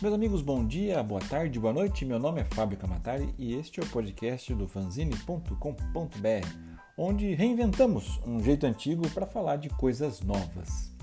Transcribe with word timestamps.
Meus 0.00 0.14
amigos, 0.14 0.42
bom 0.42 0.64
dia, 0.64 1.02
boa 1.02 1.20
tarde, 1.20 1.58
boa 1.58 1.72
noite. 1.72 2.04
Meu 2.04 2.20
nome 2.20 2.40
é 2.40 2.44
Fábio 2.44 2.78
Camatari 2.78 3.34
e 3.36 3.54
este 3.54 3.80
é 3.80 3.82
o 3.82 3.88
podcast 3.88 4.54
do 4.54 4.68
fanzine.com.br, 4.68 6.48
onde 6.96 7.34
reinventamos 7.34 8.20
um 8.24 8.40
jeito 8.40 8.64
antigo 8.64 9.10
para 9.10 9.26
falar 9.26 9.56
de 9.56 9.68
coisas 9.68 10.20
novas. 10.20 10.94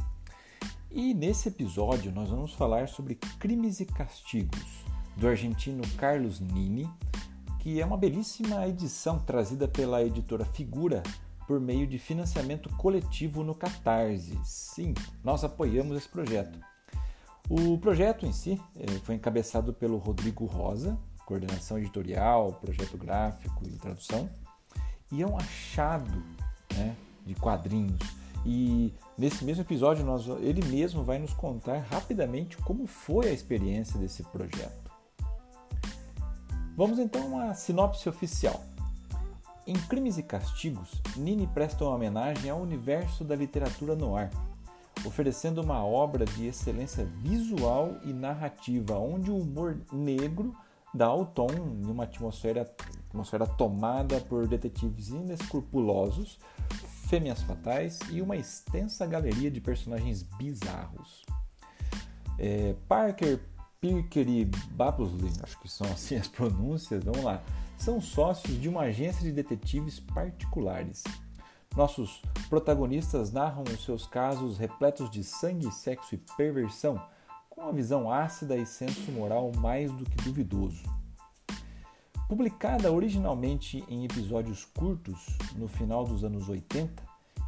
E 0.89 1.13
nesse 1.13 1.49
episódio 1.49 2.09
nós 2.09 2.29
vamos 2.29 2.53
falar 2.53 2.87
sobre 2.87 3.15
Crimes 3.37 3.81
e 3.81 3.85
Castigos, 3.85 4.85
do 5.17 5.27
argentino 5.27 5.83
Carlos 5.97 6.39
Nini, 6.39 6.89
que 7.59 7.81
é 7.81 7.85
uma 7.85 7.97
belíssima 7.97 8.65
edição 8.65 9.19
trazida 9.19 9.67
pela 9.67 10.01
editora 10.05 10.45
Figura 10.45 11.03
por 11.45 11.59
meio 11.59 11.85
de 11.85 11.99
financiamento 11.99 12.69
coletivo 12.77 13.43
no 13.43 13.53
Catarse. 13.53 14.39
Sim, 14.45 14.93
nós 15.21 15.43
apoiamos 15.43 15.97
esse 15.97 16.07
projeto. 16.07 16.57
O 17.47 17.77
projeto 17.77 18.25
em 18.25 18.31
si 18.31 18.59
foi 19.03 19.15
encabeçado 19.15 19.71
pelo 19.71 19.97
Rodrigo 19.97 20.45
Rosa, 20.45 20.97
coordenação 21.25 21.77
editorial, 21.77 22.53
projeto 22.53 22.97
gráfico 22.97 23.61
e 23.67 23.71
tradução, 23.71 24.27
e 25.11 25.21
é 25.21 25.27
um 25.27 25.37
achado 25.37 26.23
né, 26.75 26.95
de 27.23 27.35
quadrinhos. 27.35 27.99
E 28.43 28.91
nesse 29.15 29.45
mesmo 29.45 29.61
episódio 29.61 30.03
nós, 30.03 30.27
ele 30.39 30.65
mesmo 30.65 31.03
vai 31.03 31.19
nos 31.19 31.33
contar 31.33 31.79
rapidamente 31.91 32.57
como 32.57 32.87
foi 32.87 33.27
a 33.27 33.33
experiência 33.33 33.99
desse 33.99 34.23
projeto. 34.23 34.91
Vamos 36.75 36.97
então 36.97 37.39
à 37.39 37.53
sinopse 37.53 38.09
oficial. 38.09 38.63
Em 39.67 39.73
Crimes 39.73 40.17
e 40.17 40.23
Castigos, 40.23 41.01
Nini 41.15 41.47
presta 41.47 41.83
uma 41.83 41.95
homenagem 41.95 42.49
ao 42.49 42.59
universo 42.59 43.23
da 43.23 43.35
literatura 43.35 43.95
no 43.95 44.15
ar 44.15 44.29
oferecendo 45.05 45.61
uma 45.61 45.83
obra 45.85 46.25
de 46.25 46.47
excelência 46.47 47.05
visual 47.05 47.97
e 48.03 48.11
narrativa, 48.11 48.97
onde 48.97 49.31
o 49.31 49.37
humor 49.37 49.77
negro 49.91 50.55
dá 50.93 51.13
o 51.13 51.25
tom 51.25 51.47
em 51.51 51.85
uma 51.85 52.05
atmosfera, 52.05 52.69
atmosfera 53.09 53.45
tomada 53.45 54.19
por 54.21 54.47
detetives 54.47 55.09
inescrupulosos, 55.09 56.39
fêmeas 57.07 57.41
fatais 57.41 57.99
e 58.09 58.21
uma 58.21 58.35
extensa 58.35 59.05
galeria 59.05 59.51
de 59.51 59.61
personagens 59.61 60.23
bizarros. 60.23 61.25
É, 62.39 62.75
Parker, 62.87 63.39
Pirker 63.79 64.27
e 64.27 64.45
Babusley, 64.71 65.31
acho 65.43 65.59
que 65.59 65.69
são 65.69 65.87
assim 65.87 66.15
as 66.15 66.27
pronúncias, 66.29 67.03
vamos 67.03 67.23
lá, 67.23 67.43
são 67.77 67.99
sócios 67.99 68.59
de 68.59 68.69
uma 68.69 68.81
agência 68.81 69.21
de 69.21 69.31
detetives 69.31 69.99
particulares 69.99 71.03
nossos 71.75 72.21
protagonistas 72.49 73.31
narram 73.31 73.63
os 73.63 73.83
seus 73.83 74.07
casos 74.07 74.57
repletos 74.57 75.09
de 75.09 75.23
sangue, 75.23 75.71
sexo 75.71 76.15
e 76.15 76.17
perversão, 76.37 77.01
com 77.49 77.61
uma 77.61 77.73
visão 77.73 78.09
ácida 78.09 78.55
e 78.55 78.65
senso 78.65 79.11
moral 79.11 79.51
mais 79.57 79.91
do 79.91 80.05
que 80.05 80.23
duvidoso. 80.23 80.83
Publicada 82.29 82.91
originalmente 82.91 83.83
em 83.89 84.05
episódios 84.05 84.65
curtos 84.65 85.37
no 85.55 85.67
final 85.67 86.05
dos 86.05 86.23
anos 86.23 86.47
80 86.47 87.03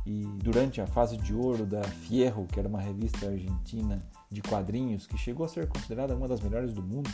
e 0.06 0.26
durante 0.44 0.82
a 0.82 0.88
fase 0.88 1.18
de 1.18 1.34
ouro 1.34 1.66
da 1.66 1.84
Fierro, 1.84 2.46
que 2.48 2.60
era 2.60 2.70
uma 2.70 2.82
revista 2.82 3.28
argentina 3.28 4.00
de 4.30 4.42
quadrinhos 4.42 5.08
que 5.08 5.18
chegou 5.18 5.46
a 5.46 5.50
ser 5.50 5.68
considerada 5.68 6.16
uma 6.16 6.28
das 6.28 6.42
melhores 6.42 6.74
do 6.74 6.84
mundo, 6.84 7.10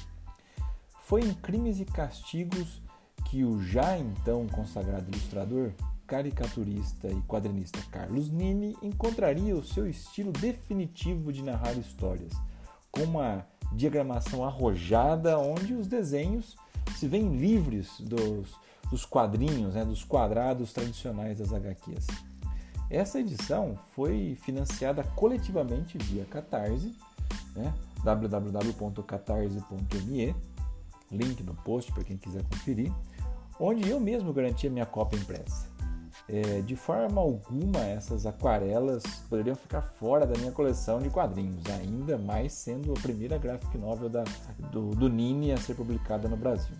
foi 1.05 1.21
em 1.21 1.33
Crimes 1.33 1.79
e 1.79 1.85
Castigos 1.85 2.81
que 3.25 3.43
o 3.43 3.61
já 3.61 3.97
então 3.97 4.47
consagrado 4.47 5.09
ilustrador 5.09 5.71
caricaturista 6.13 7.07
e 7.07 7.19
quadrinista 7.23 7.79
Carlos 7.89 8.29
Nini 8.29 8.77
encontraria 8.83 9.55
o 9.55 9.63
seu 9.63 9.89
estilo 9.89 10.31
definitivo 10.31 11.33
de 11.33 11.41
narrar 11.41 11.73
histórias, 11.73 12.31
com 12.91 13.01
uma 13.01 13.47
diagramação 13.71 14.45
arrojada 14.45 15.39
onde 15.39 15.73
os 15.73 15.87
desenhos 15.87 16.55
se 16.95 17.07
veem 17.07 17.35
livres 17.35 17.99
dos, 17.99 18.53
dos 18.91 19.07
quadrinhos, 19.07 19.73
né, 19.73 19.83
dos 19.83 20.03
quadrados 20.03 20.71
tradicionais 20.71 21.39
das 21.39 21.51
HQs. 21.51 22.05
Essa 22.91 23.19
edição 23.19 23.75
foi 23.95 24.37
financiada 24.43 25.03
coletivamente 25.15 25.97
via 25.97 26.25
Catarse, 26.25 26.95
né, 27.55 27.73
www.catarse.me, 28.03 30.35
link 31.11 31.41
no 31.41 31.55
post 31.55 31.91
para 31.91 32.03
quem 32.03 32.17
quiser 32.17 32.43
conferir, 32.43 32.93
onde 33.59 33.89
eu 33.89 33.99
mesmo 33.99 34.31
garantia 34.31 34.69
minha 34.69 34.85
cópia 34.85 35.17
impressa. 35.17 35.72
É, 36.27 36.61
de 36.61 36.75
forma 36.75 37.19
alguma, 37.19 37.79
essas 37.81 38.25
aquarelas 38.25 39.03
poderiam 39.29 39.55
ficar 39.55 39.81
fora 39.81 40.25
da 40.25 40.39
minha 40.39 40.53
coleção 40.53 40.99
de 40.99 41.09
quadrinhos, 41.09 41.65
ainda 41.65 42.17
mais 42.17 42.53
sendo 42.53 42.93
a 42.93 43.01
primeira 43.01 43.37
graphic 43.37 43.77
novel 43.77 44.07
da, 44.09 44.23
do, 44.71 44.91
do 44.91 45.09
Nini 45.09 45.51
a 45.51 45.57
ser 45.57 45.75
publicada 45.75 46.29
no 46.29 46.37
Brasil. 46.37 46.75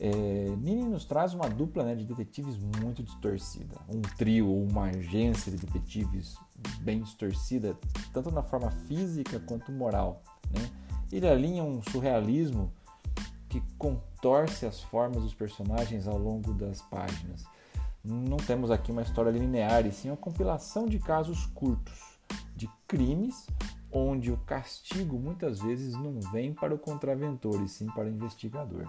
É, 0.00 0.10
Nini 0.58 0.82
nos 0.82 1.04
traz 1.04 1.32
uma 1.32 1.48
dupla 1.48 1.84
né, 1.84 1.94
de 1.94 2.04
detetives 2.04 2.56
muito 2.58 3.04
distorcida, 3.04 3.76
um 3.88 4.00
trio 4.00 4.48
ou 4.48 4.64
uma 4.64 4.86
agência 4.86 5.52
de 5.52 5.58
detetives 5.58 6.36
bem 6.80 7.00
distorcida, 7.00 7.76
tanto 8.12 8.32
na 8.32 8.42
forma 8.42 8.70
física 8.88 9.38
quanto 9.40 9.70
moral. 9.70 10.22
Né? 10.50 10.68
Ele 11.12 11.28
alinha 11.28 11.62
um 11.62 11.80
surrealismo 11.82 12.72
que 13.48 13.62
contorce 13.78 14.66
as 14.66 14.80
formas 14.80 15.22
dos 15.22 15.34
personagens 15.34 16.08
ao 16.08 16.18
longo 16.18 16.52
das 16.52 16.82
páginas 16.82 17.44
não 18.08 18.38
temos 18.38 18.70
aqui 18.70 18.90
uma 18.90 19.02
história 19.02 19.30
linear, 19.30 19.86
e 19.86 19.92
sim 19.92 20.08
uma 20.08 20.16
compilação 20.16 20.86
de 20.86 20.98
casos 20.98 21.46
curtos, 21.46 22.18
de 22.56 22.68
crimes 22.86 23.46
onde 23.90 24.30
o 24.30 24.36
castigo 24.38 25.18
muitas 25.18 25.60
vezes 25.60 25.94
não 25.94 26.20
vem 26.32 26.52
para 26.52 26.74
o 26.74 26.78
contraventor, 26.78 27.62
e 27.62 27.68
sim 27.68 27.86
para 27.86 28.04
o 28.04 28.08
investigador. 28.08 28.86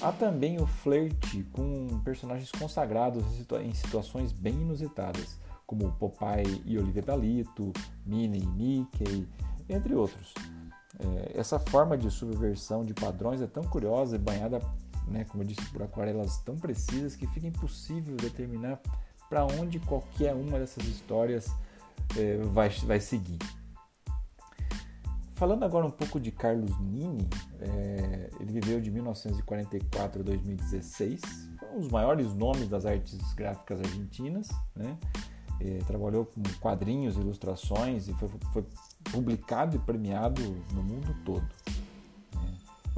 Há 0.00 0.12
também 0.12 0.60
o 0.60 0.66
flerte 0.66 1.42
com 1.52 2.00
personagens 2.04 2.52
consagrados 2.52 3.24
em 3.62 3.74
situações 3.74 4.32
bem 4.32 4.54
inusitadas, 4.54 5.38
como 5.66 5.92
Popeye 5.92 6.62
e 6.64 6.78
Olivia 6.78 7.02
Palito, 7.02 7.72
Minnie 8.06 8.42
e 8.42 8.46
Mickey, 8.46 9.28
entre 9.68 9.94
outros. 9.94 10.32
É, 10.98 11.38
essa 11.38 11.58
forma 11.58 11.96
de 11.96 12.10
subversão 12.10 12.82
de 12.82 12.94
padrões 12.94 13.40
é 13.40 13.46
tão 13.46 13.64
curiosa 13.64 14.16
e 14.16 14.18
banhada 14.18 14.60
né, 15.10 15.24
como 15.24 15.42
eu 15.42 15.46
disse, 15.46 15.64
por 15.70 15.82
aquarelas 15.82 16.38
tão 16.38 16.56
precisas 16.56 17.16
que 17.16 17.26
fica 17.26 17.46
impossível 17.46 18.16
determinar 18.16 18.80
para 19.28 19.44
onde 19.44 19.78
qualquer 19.80 20.34
uma 20.34 20.58
dessas 20.58 20.84
histórias 20.86 21.52
é, 22.16 22.38
vai, 22.44 22.68
vai 22.70 23.00
seguir. 23.00 23.38
Falando 25.34 25.62
agora 25.64 25.86
um 25.86 25.90
pouco 25.90 26.18
de 26.18 26.32
Carlos 26.32 26.76
Nini, 26.80 27.28
é, 27.60 28.30
ele 28.40 28.60
viveu 28.60 28.80
de 28.80 28.90
1944 28.90 30.20
a 30.20 30.24
2016, 30.24 31.20
foi 31.56 31.68
um 31.76 31.78
dos 31.78 31.90
maiores 31.90 32.34
nomes 32.34 32.68
das 32.68 32.84
artes 32.84 33.20
gráficas 33.34 33.80
argentinas, 33.80 34.48
né? 34.74 34.98
É, 35.60 35.78
trabalhou 35.86 36.24
com 36.24 36.42
quadrinhos, 36.60 37.16
ilustrações 37.16 38.08
e 38.08 38.14
foi, 38.14 38.28
foi 38.52 38.64
publicado 39.12 39.76
e 39.76 39.78
premiado 39.78 40.42
no 40.72 40.82
mundo 40.82 41.14
todo. 41.24 41.46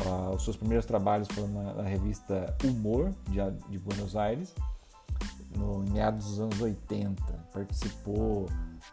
Uh, 0.04 0.34
os 0.34 0.44
seus 0.44 0.56
primeiros 0.56 0.86
trabalhos 0.86 1.28
foram 1.28 1.48
na, 1.48 1.74
na 1.74 1.82
revista 1.82 2.56
Humor, 2.64 3.12
de, 3.28 3.38
de, 3.68 3.78
Buenos 3.78 4.16
Aires, 4.16 4.54
no 5.54 5.80
meados 5.90 6.26
dos 6.26 6.40
anos 6.40 6.60
80. 6.60 7.22
Participou 7.52 8.48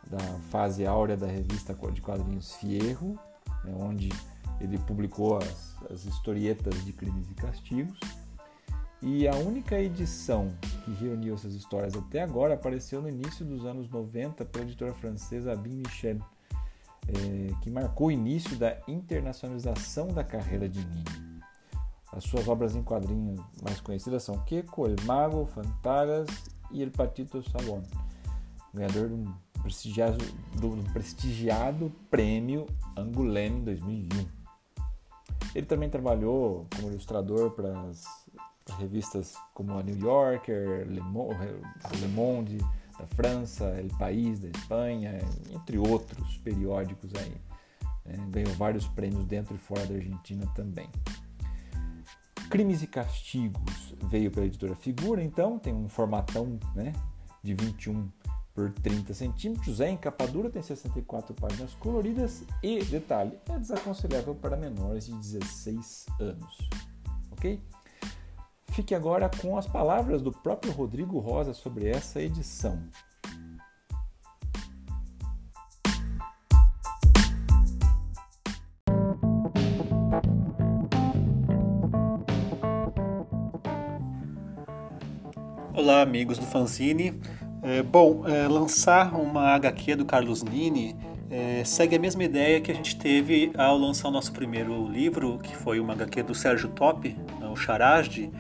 da 0.07 0.19
fase 0.49 0.85
áurea 0.85 1.15
da 1.15 1.27
revista 1.27 1.73
de 1.93 2.01
quadrinhos 2.01 2.55
Fierro, 2.55 3.17
né, 3.63 3.73
onde 3.79 4.09
ele 4.59 4.77
publicou 4.79 5.37
as, 5.37 5.75
as 5.89 6.05
historietas 6.05 6.83
de 6.83 6.91
crimes 6.91 7.29
e 7.29 7.33
castigos. 7.35 7.97
E 9.01 9.27
a 9.27 9.35
única 9.35 9.79
edição 9.79 10.49
que 10.83 10.91
reuniu 10.91 11.35
essas 11.35 11.53
histórias 11.53 11.95
até 11.95 12.21
agora 12.21 12.55
apareceu 12.55 13.01
no 13.01 13.07
início 13.07 13.45
dos 13.45 13.63
anos 13.63 13.89
90 13.89 14.43
pela 14.45 14.65
editora 14.65 14.93
francesa 14.93 15.53
Abin 15.53 15.75
Michel 15.75 16.19
é, 17.07 17.53
que 17.61 17.69
marcou 17.69 18.07
o 18.07 18.11
início 18.11 18.55
da 18.57 18.77
internacionalização 18.87 20.07
da 20.07 20.23
carreira 20.23 20.67
de 20.67 20.79
Nini. 20.85 21.03
As 22.11 22.23
suas 22.23 22.47
obras 22.47 22.75
em 22.75 22.83
quadrinhos 22.83 23.39
mais 23.61 23.79
conhecidas 23.81 24.23
são 24.23 24.37
Keko, 24.43 24.87
El 24.87 24.95
Mago, 25.05 25.45
Fantagas 25.45 26.27
e 26.71 26.81
El 26.81 26.91
Patito 26.91 27.43
Salon, 27.49 27.83
ganhador 28.73 29.11
um 29.11 29.33
prestigiado, 29.61 30.17
do 30.55 30.91
prestigiado 30.93 31.91
prêmio 32.09 32.65
Angoulême 32.97 33.61
2001. 33.61 34.37
Ele 35.53 35.65
também 35.65 35.89
trabalhou 35.89 36.65
como 36.75 36.89
ilustrador 36.89 37.51
para 37.51 37.71
as 37.81 38.03
revistas 38.77 39.35
como 39.53 39.77
a 39.77 39.83
New 39.83 39.97
Yorker, 39.97 40.87
Le 40.87 41.01
Monde, 42.07 42.57
da 42.97 43.05
França, 43.07 43.65
El 43.77 43.89
País 43.97 44.39
da 44.39 44.49
Espanha, 44.49 45.19
entre 45.51 45.77
outros 45.77 46.37
periódicos 46.37 47.11
aí. 47.15 47.33
É, 48.05 48.17
ganhou 48.29 48.53
vários 48.53 48.87
prêmios 48.87 49.25
dentro 49.25 49.55
e 49.55 49.57
fora 49.57 49.85
da 49.85 49.95
Argentina 49.95 50.45
também. 50.55 50.89
Crimes 52.49 52.81
e 52.81 52.87
Castigos 52.87 53.93
veio 54.09 54.31
pela 54.31 54.45
editora 54.45 54.75
Figura, 54.75 55.21
então 55.21 55.59
tem 55.59 55.73
um 55.73 55.89
formatão 55.89 56.57
né, 56.73 56.93
de 57.43 57.53
21 57.53 58.09
por 58.53 58.71
30 58.71 59.13
centímetros, 59.13 59.81
é 59.81 59.89
encapadura, 59.91 60.49
tem 60.49 60.63
64 60.63 61.35
páginas 61.35 61.75
coloridas 61.75 62.43
e, 62.63 62.83
detalhe, 62.85 63.37
é 63.49 63.59
desaconselhável 63.59 64.33
para 64.33 64.57
menores 64.57 65.05
de 65.05 65.13
16 65.13 66.07
anos. 66.19 66.69
Ok? 67.29 67.61
Fique 68.77 68.93
agora 68.93 69.27
com 69.41 69.57
as 69.57 69.65
palavras 69.65 70.21
do 70.21 70.31
próprio 70.31 70.71
Rodrigo 70.71 71.17
Rosa 71.17 71.51
sobre 71.51 71.89
essa 71.89 72.21
edição. 72.21 72.77
Olá, 85.73 86.03
amigos 86.03 86.37
do 86.37 86.45
Fanzine. 86.45 87.19
É, 87.63 87.81
bom, 87.81 88.27
é, 88.27 88.47
lançar 88.47 89.15
uma 89.19 89.55
HQ 89.55 89.95
do 89.95 90.05
Carlos 90.05 90.43
Nini 90.43 90.95
é, 91.31 91.63
segue 91.65 91.95
a 91.95 91.99
mesma 91.99 92.23
ideia 92.23 92.61
que 92.61 92.71
a 92.71 92.75
gente 92.75 92.95
teve 92.95 93.51
ao 93.57 93.75
lançar 93.75 94.07
o 94.07 94.11
nosso 94.11 94.31
primeiro 94.31 94.87
livro, 94.87 95.39
que 95.39 95.55
foi 95.55 95.79
uma 95.79 95.93
HQ 95.93 96.23
do 96.23 96.35
Sérgio 96.35 96.69
Top, 96.69 97.09
né, 97.39 97.47
o 97.47 97.55
Charasde, 97.55 98.31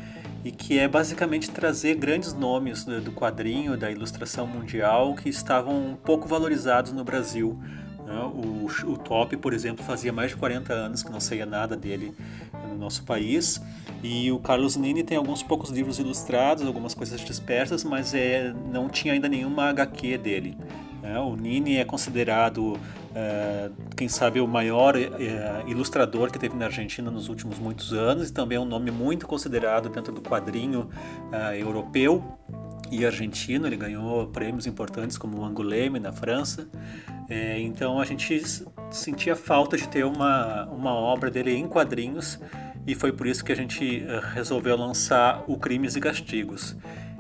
e 0.47 0.51
que 0.51 0.79
é 0.79 0.87
basicamente 0.87 1.51
trazer 1.51 1.95
grandes 1.95 2.33
nomes 2.33 2.85
do, 2.85 3.01
do 3.01 3.11
quadrinho, 3.11 3.75
da 3.75 3.91
ilustração 3.91 4.47
mundial, 4.47 5.13
que 5.13 5.27
estavam 5.27 5.97
pouco 6.05 6.25
valorizados 6.25 6.93
no 6.93 7.03
Brasil. 7.03 7.59
Né? 8.05 8.17
O, 8.33 8.65
o 8.65 8.97
Top, 8.97 9.35
por 9.35 9.51
exemplo, 9.51 9.83
fazia 9.83 10.13
mais 10.13 10.31
de 10.31 10.37
40 10.37 10.73
anos 10.73 11.03
que 11.03 11.11
não 11.11 11.19
saía 11.19 11.45
nada 11.45 11.75
dele 11.75 12.13
no 12.69 12.77
nosso 12.77 13.03
país. 13.03 13.61
E 14.01 14.31
o 14.31 14.39
Carlos 14.39 14.77
Nini 14.77 15.03
tem 15.03 15.17
alguns 15.17 15.43
poucos 15.43 15.69
livros 15.69 15.99
ilustrados, 15.99 16.65
algumas 16.65 16.93
coisas 16.93 17.19
dispersas, 17.19 17.83
mas 17.83 18.13
é, 18.13 18.53
não 18.71 18.87
tinha 18.87 19.13
ainda 19.13 19.27
nenhuma 19.27 19.65
HQ 19.65 20.17
dele. 20.17 20.57
Né? 21.01 21.19
O 21.19 21.35
Nini 21.35 21.77
é 21.77 21.85
considerado, 21.85 22.79
é, 23.13 23.69
quem 23.95 24.07
sabe, 24.07 24.39
o 24.39 24.47
maior 24.47 24.95
é, 24.95 25.63
ilustrador 25.67 26.31
que 26.31 26.39
teve 26.39 26.55
na 26.55 26.65
Argentina 26.65 27.09
nos 27.11 27.29
últimos 27.29 27.59
muitos 27.59 27.93
anos 27.93 28.29
e 28.29 28.33
também 28.33 28.57
é 28.57 28.61
um 28.61 28.65
nome 28.65 28.91
muito 28.91 29.27
considerado 29.27 29.89
dentro 29.89 30.13
do 30.13 30.21
quadrinho 30.21 30.89
é, 31.31 31.61
europeu 31.61 32.23
e 32.91 33.05
argentino. 33.05 33.67
Ele 33.67 33.77
ganhou 33.77 34.27
prêmios 34.27 34.65
importantes 34.65 35.17
como 35.17 35.39
o 35.39 35.45
Angoulême 35.45 35.99
na 35.99 36.11
França. 36.11 36.67
É, 37.29 37.59
então 37.59 37.99
a 37.99 38.05
gente 38.05 38.41
sentia 38.89 39.35
falta 39.35 39.77
de 39.77 39.87
ter 39.87 40.05
uma, 40.05 40.65
uma 40.65 40.93
obra 40.93 41.29
dele 41.29 41.53
em 41.53 41.67
quadrinhos 41.67 42.39
e 42.87 42.95
foi 42.95 43.11
por 43.11 43.27
isso 43.27 43.43
que 43.43 43.51
a 43.51 43.55
gente 43.55 44.05
eh, 44.07 44.21
resolveu 44.33 44.77
lançar 44.77 45.43
o 45.45 45.57
Crimes 45.57 45.97
e 45.97 45.99
Castigos. 45.99 46.77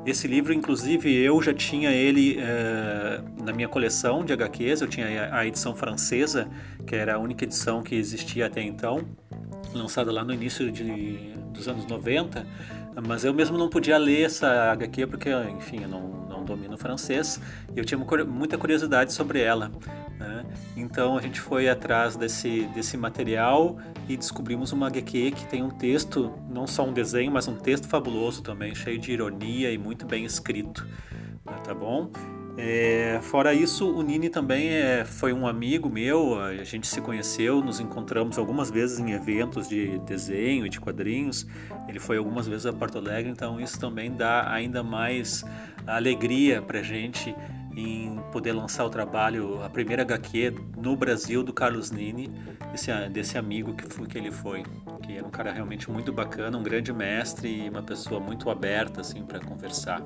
Esse 0.07 0.25
livro, 0.25 0.53
inclusive, 0.53 1.13
eu 1.13 1.41
já 1.41 1.53
tinha 1.53 1.91
ele 1.91 2.37
eh, 2.39 3.21
na 3.43 3.51
minha 3.51 3.67
coleção 3.67 4.23
de 4.23 4.31
HQs, 4.31 4.79
eu 4.79 4.87
tinha 4.87 5.35
a 5.35 5.45
edição 5.45 5.75
francesa, 5.75 6.47
que 6.87 6.95
era 6.95 7.15
a 7.15 7.17
única 7.19 7.43
edição 7.43 7.83
que 7.83 7.93
existia 7.93 8.45
até 8.45 8.61
então, 8.61 9.05
lançada 9.73 10.09
lá 10.09 10.23
no 10.23 10.33
início 10.33 10.71
de, 10.71 11.33
dos 11.51 11.67
anos 11.67 11.85
90, 11.85 12.47
mas 13.05 13.23
eu 13.23 13.33
mesmo 13.33 13.57
não 13.57 13.69
podia 13.69 13.97
ler 13.97 14.25
essa 14.25 14.71
HQ 14.71 15.07
porque, 15.07 15.29
enfim, 15.57 15.83
eu 15.83 15.89
não, 15.89 16.01
não 16.27 16.43
domino 16.43 16.77
francês 16.77 17.39
e 17.75 17.79
eu 17.79 17.85
tinha 17.85 17.97
muita 17.97 18.57
curiosidade 18.57 19.13
sobre 19.13 19.41
ela. 19.41 19.71
Né? 20.17 20.45
Então 20.75 21.17
a 21.17 21.21
gente 21.21 21.39
foi 21.39 21.69
atrás 21.69 22.15
desse, 22.15 22.63
desse 22.73 22.97
material 22.97 23.77
e 24.09 24.17
descobrimos 24.17 24.71
uma 24.71 24.87
HQ 24.87 25.31
que 25.31 25.45
tem 25.45 25.61
um 25.61 25.69
texto, 25.69 26.33
não 26.49 26.65
só 26.65 26.85
um 26.85 26.93
desenho, 26.93 27.31
mas 27.31 27.47
um 27.47 27.55
texto 27.55 27.87
fabuloso 27.87 28.41
também, 28.41 28.73
cheio 28.73 28.97
de 28.97 29.11
ironia 29.11 29.71
e 29.71 29.77
muito 29.77 30.05
bem 30.05 30.25
escrito. 30.25 30.87
Né? 31.45 31.53
Tá 31.63 31.73
bom? 31.73 32.09
É, 32.59 33.19
fora 33.21 33.53
isso, 33.53 33.87
o 33.87 34.01
Nini 34.01 34.29
também 34.29 34.69
é, 34.69 35.05
foi 35.05 35.31
um 35.31 35.45
amigo 35.45 35.87
meu, 35.87 36.39
a 36.41 36.63
gente 36.63 36.87
se 36.87 36.99
conheceu, 36.99 37.61
nos 37.61 37.79
encontramos 37.79 38.39
algumas 38.39 38.71
vezes 38.71 38.97
em 38.97 39.11
eventos 39.11 39.69
de 39.69 39.99
desenho 39.99 40.65
e 40.65 40.69
de 40.69 40.79
quadrinhos. 40.79 41.45
Ele 41.87 41.99
foi 41.99 42.17
algumas 42.17 42.47
vezes 42.47 42.65
a 42.65 42.73
Porto 42.73 42.97
Alegre, 42.97 43.29
então 43.29 43.61
isso 43.61 43.79
também 43.79 44.11
dá 44.11 44.51
ainda 44.51 44.81
mais 44.81 45.45
alegria 45.85 46.59
para 46.59 46.81
gente 46.81 47.35
em 47.75 48.19
poder 48.31 48.53
lançar 48.53 48.85
o 48.85 48.89
trabalho, 48.89 49.63
a 49.63 49.69
primeira 49.69 50.01
HQ 50.01 50.55
no 50.75 50.95
Brasil 50.95 51.43
do 51.43 51.53
Carlos 51.53 51.91
Nini, 51.91 52.27
desse, 52.71 52.91
desse 53.09 53.37
amigo 53.37 53.75
que, 53.75 53.87
foi, 53.87 54.07
que 54.07 54.17
ele 54.17 54.31
foi, 54.31 54.63
que 55.03 55.15
era 55.15 55.25
um 55.25 55.29
cara 55.29 55.51
realmente 55.51 55.91
muito 55.91 56.11
bacana, 56.11 56.57
um 56.57 56.63
grande 56.63 56.91
mestre 56.91 57.65
e 57.65 57.69
uma 57.69 57.83
pessoa 57.83 58.19
muito 58.19 58.49
aberta 58.49 59.01
assim 59.01 59.23
para 59.23 59.39
conversar. 59.39 60.01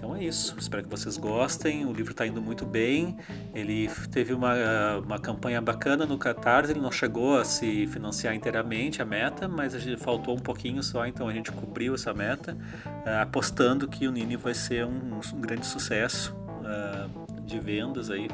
Então 0.00 0.16
é 0.16 0.24
isso, 0.24 0.56
espero 0.58 0.82
que 0.82 0.88
vocês 0.88 1.18
gostem. 1.18 1.84
O 1.84 1.92
livro 1.92 2.12
está 2.12 2.26
indo 2.26 2.40
muito 2.40 2.64
bem. 2.64 3.18
Ele 3.54 3.86
teve 4.10 4.32
uma, 4.32 4.54
uma 4.96 5.18
campanha 5.18 5.60
bacana 5.60 6.06
no 6.06 6.16
Catarse, 6.16 6.72
ele 6.72 6.80
não 6.80 6.90
chegou 6.90 7.36
a 7.36 7.44
se 7.44 7.86
financiar 7.86 8.34
inteiramente 8.34 9.02
a 9.02 9.04
meta, 9.04 9.46
mas 9.46 9.74
a 9.74 9.78
gente 9.78 10.02
faltou 10.02 10.34
um 10.34 10.38
pouquinho 10.38 10.82
só, 10.82 11.06
então 11.06 11.28
a 11.28 11.32
gente 11.34 11.52
cobriu 11.52 11.94
essa 11.94 12.14
meta, 12.14 12.56
uh, 12.86 13.20
apostando 13.20 13.86
que 13.86 14.08
o 14.08 14.10
Nini 14.10 14.36
vai 14.36 14.54
ser 14.54 14.86
um, 14.86 15.20
um 15.34 15.40
grande 15.40 15.66
sucesso 15.66 16.34
uh, 16.34 17.42
de 17.42 17.60
vendas 17.60 18.10
aí. 18.10 18.26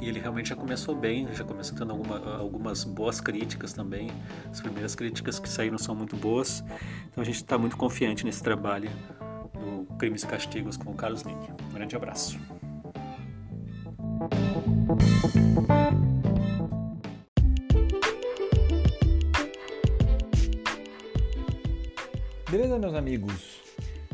E 0.00 0.08
ele 0.08 0.20
realmente 0.20 0.50
já 0.50 0.56
começou 0.56 0.94
bem, 0.94 1.26
já 1.34 1.42
começou 1.42 1.76
tendo 1.76 1.90
alguma, 1.90 2.36
algumas 2.36 2.84
boas 2.84 3.20
críticas 3.20 3.72
também. 3.72 4.08
As 4.52 4.60
primeiras 4.60 4.94
críticas 4.94 5.40
que 5.40 5.48
saíram 5.48 5.78
são 5.78 5.96
muito 5.96 6.16
boas. 6.16 6.62
Então 7.10 7.22
a 7.22 7.24
gente 7.24 7.36
está 7.36 7.58
muito 7.58 7.76
confiante 7.76 8.24
nesse 8.24 8.42
trabalho 8.42 8.88
Crimes 10.02 10.24
e 10.24 10.26
Castigos 10.26 10.76
com 10.76 10.90
o 10.90 10.94
Carlos 10.94 11.22
Nick. 11.22 11.38
Um 11.70 11.74
grande 11.74 11.94
abraço. 11.94 12.36
Beleza, 22.50 22.80
meus 22.80 22.94
amigos? 22.94 23.60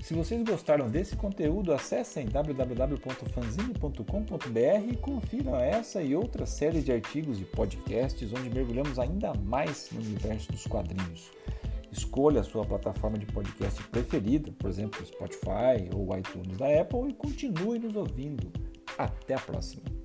Se 0.02 0.12
vocês 0.12 0.42
gostaram 0.42 0.90
desse 0.90 1.16
conteúdo, 1.16 1.72
acessem 1.72 2.26
www.fanzine.com.br 2.26 4.92
e 4.92 4.96
confiram 4.98 5.56
essa 5.56 6.02
e 6.02 6.14
outras 6.14 6.50
séries 6.50 6.84
de 6.84 6.92
artigos 6.92 7.40
e 7.40 7.46
podcasts 7.46 8.30
onde 8.34 8.50
mergulhamos 8.50 8.98
ainda 8.98 9.32
mais 9.32 9.88
no 9.90 10.02
universo 10.02 10.52
dos 10.52 10.66
quadrinhos. 10.66 11.30
Escolha 11.90 12.40
a 12.40 12.44
sua 12.44 12.64
plataforma 12.64 13.18
de 13.18 13.26
podcast 13.26 13.82
preferida, 13.84 14.52
por 14.52 14.68
exemplo, 14.70 15.04
Spotify 15.04 15.88
ou 15.94 16.16
iTunes 16.16 16.56
da 16.56 16.80
Apple, 16.80 17.10
e 17.10 17.14
continue 17.14 17.78
nos 17.78 17.96
ouvindo. 17.96 18.52
Até 18.96 19.34
a 19.34 19.38
próxima! 19.38 19.97